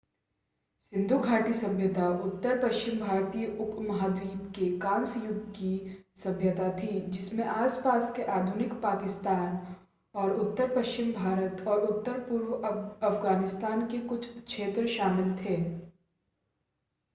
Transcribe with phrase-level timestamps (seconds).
[0.83, 5.69] सिंधु घाटी सभ्यता उत्तर-पश्चिम भारतीय उपमहाद्वीप में कांस्य युग की
[6.17, 9.59] सभ्यता थी जिसमें आस-पास के आधुनिक पाकिस्तान
[10.15, 15.55] और उत्तर पश्चिम भारत और उत्तर-पूर्व अफ़गानिस्तान के कुछ क्षेत्र शामिल थे